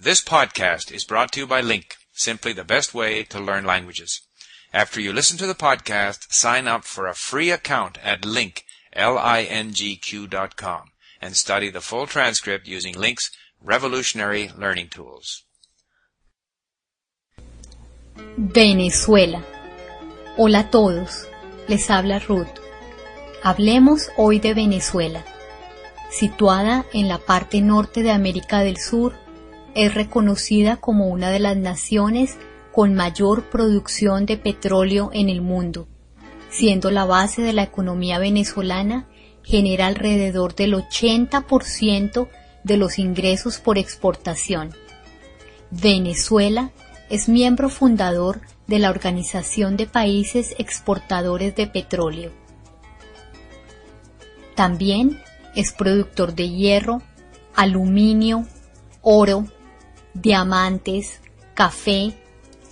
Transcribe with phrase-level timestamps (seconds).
[0.00, 4.20] This podcast is brought to you by Link, simply the best way to learn languages.
[4.72, 8.62] After you listen to the podcast, sign up for a free account at link,
[8.94, 15.42] com, and study the full transcript using Link's revolutionary learning tools.
[18.36, 19.42] Venezuela.
[20.36, 21.26] Hola a todos,
[21.66, 22.60] les habla Ruth.
[23.42, 25.24] Hablemos hoy de Venezuela.
[26.12, 29.12] Situada en la parte norte de América del Sur,
[29.78, 32.36] es reconocida como una de las naciones
[32.72, 35.86] con mayor producción de petróleo en el mundo,
[36.50, 39.06] siendo la base de la economía venezolana,
[39.44, 42.28] genera alrededor del 80%
[42.64, 44.74] de los ingresos por exportación.
[45.70, 46.72] Venezuela
[47.08, 52.32] es miembro fundador de la Organización de Países Exportadores de Petróleo.
[54.56, 55.22] También
[55.54, 57.00] es productor de hierro,
[57.54, 58.44] aluminio,
[59.02, 59.46] oro,
[60.20, 61.20] diamantes,
[61.54, 62.12] café,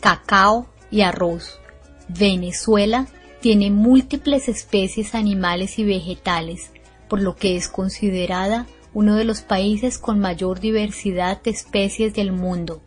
[0.01, 1.59] cacao y arroz.
[2.09, 3.07] Venezuela
[3.41, 6.71] tiene múltiples especies animales y vegetales,
[7.09, 12.33] por lo que es considerada uno de los países con mayor diversidad de especies del
[12.33, 12.81] mundo.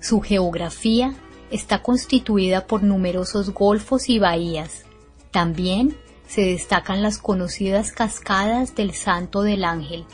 [0.00, 1.14] Su geografía
[1.50, 4.84] está constituida por numerosos golfos y bahías.
[5.30, 10.06] También se destacan las conocidas cascadas del Santo del Ángel.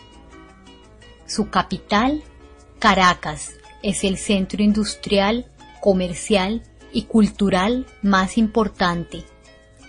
[1.27, 2.23] Su capital
[2.79, 5.47] Caracas es el centro industrial,
[5.81, 6.63] comercial
[6.93, 9.25] y cultural más importante.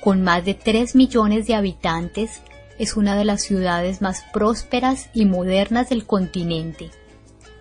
[0.01, 2.41] Con más de 3 millones de habitantes,
[2.79, 6.89] es una de las ciudades más prósperas y modernas del continente.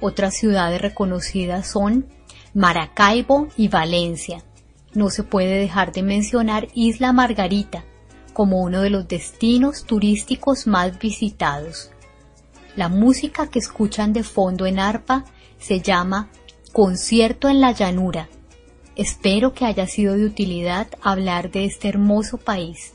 [0.00, 2.06] Otras ciudades reconocidas son
[2.54, 4.42] Maracaibo y Valencia.
[4.94, 7.84] No se puede dejar de mencionar Isla Margarita
[8.32, 11.90] como uno de los destinos turísticos más visitados.
[12.78, 15.24] La música que escuchan de fondo en arpa
[15.58, 16.30] se llama
[16.72, 18.28] Concierto en la Llanura.
[18.94, 22.92] Espero que haya sido de utilidad hablar de este hermoso país.